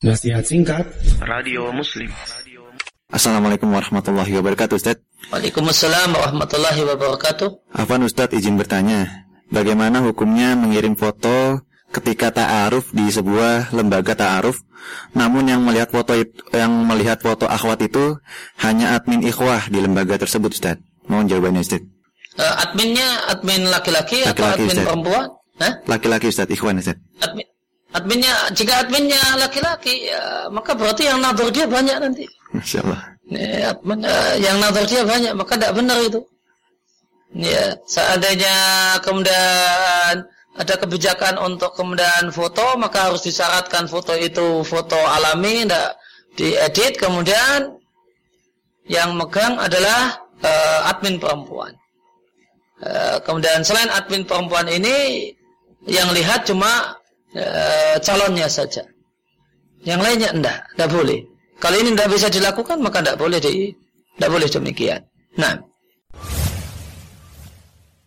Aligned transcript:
Nasihat 0.00 0.40
singkat. 0.48 0.88
Radio 1.20 1.68
Muslim. 1.76 2.08
Assalamualaikum 3.12 3.68
warahmatullahi 3.68 4.32
wabarakatuh 4.32 4.80
Ustaz. 4.80 4.96
Waalaikumsalam 5.28 6.16
warahmatullahi 6.16 6.80
wabarakatuh. 6.88 7.76
Afan 7.76 8.08
Ustaz 8.08 8.32
izin 8.32 8.56
bertanya. 8.56 9.28
Bagaimana 9.52 10.00
hukumnya 10.00 10.56
mengirim 10.56 10.96
foto 10.96 11.60
ketika 11.92 12.32
ta'aruf 12.32 12.96
di 12.96 13.12
sebuah 13.12 13.76
lembaga 13.76 14.16
ta'aruf? 14.16 14.64
Namun 15.12 15.52
yang 15.52 15.60
melihat 15.68 15.92
foto 15.92 16.16
itu, 16.16 16.32
yang 16.56 16.72
melihat 16.88 17.20
foto 17.20 17.44
akhwat 17.44 17.84
itu 17.84 18.16
hanya 18.64 18.96
admin 18.96 19.20
ikhwah 19.20 19.68
di 19.68 19.84
lembaga 19.84 20.16
tersebut 20.16 20.56
Ustaz. 20.56 20.80
Mohon 21.12 21.28
jawabannya 21.28 21.60
Ustaz. 21.60 21.84
Uh, 22.40 22.54
Adminnya 22.62 23.26
admin 23.28 23.68
laki-laki 23.68 24.24
atau 24.24 24.32
Laki-laki, 24.32 24.64
admin 24.64 24.70
Ustaz. 24.72 24.86
perempuan? 24.88 25.24
Hah? 25.60 25.72
Laki-laki 25.84 26.26
Ustaz, 26.32 26.48
ikhwan 26.48 26.78
Ustaz. 26.80 26.96
Admin, 27.20 27.44
adminnya 27.94 28.34
jika 28.54 28.86
adminnya 28.86 29.22
laki-laki 29.38 30.10
ya, 30.10 30.46
maka 30.50 30.74
berarti 30.74 31.10
yang 31.10 31.18
nadur 31.18 31.50
dia 31.50 31.66
banyak 31.66 31.96
nanti. 31.98 32.24
Masya 32.54 32.78
Allah 32.86 33.00
Ya, 33.30 33.70
admin, 33.70 34.02
eh, 34.02 34.42
yang 34.42 34.58
nadur 34.58 34.82
dia 34.90 35.06
banyak 35.06 35.32
maka 35.38 35.54
tidak 35.54 35.72
benar 35.78 35.98
itu. 36.02 36.20
Ya, 37.30 37.78
seandainya 37.86 38.56
kemudian 39.06 40.26
ada 40.58 40.74
kebijakan 40.74 41.38
untuk 41.38 41.78
kemudian 41.78 42.34
foto 42.34 42.74
maka 42.74 43.06
harus 43.06 43.22
disyaratkan 43.22 43.86
foto 43.86 44.18
itu 44.18 44.66
foto 44.66 44.98
alami 44.98 45.62
tidak 45.62 45.94
diedit 46.34 46.98
kemudian 46.98 47.78
yang 48.90 49.14
megang 49.14 49.54
adalah 49.62 50.18
eh, 50.42 50.90
admin 50.90 51.22
perempuan. 51.22 51.70
Eh, 52.82 53.16
kemudian 53.22 53.62
selain 53.62 53.92
admin 53.94 54.26
perempuan 54.26 54.66
ini 54.66 55.30
yang 55.86 56.10
lihat 56.10 56.48
cuma 56.48 56.98
eh, 57.34 57.96
calonnya 58.02 58.48
saja. 58.50 58.82
Yang 59.84 60.00
lainnya 60.00 60.30
enggak, 60.34 60.58
enggak 60.76 60.90
boleh. 60.92 61.20
Kalau 61.60 61.76
ini 61.76 61.88
enggak 61.92 62.10
bisa 62.12 62.26
dilakukan 62.28 62.78
maka 62.80 63.00
enggak 63.04 63.18
boleh 63.20 63.38
di 63.40 63.72
enggak 64.18 64.30
boleh 64.30 64.48
demikian. 64.48 65.00
Nah, 65.38 65.54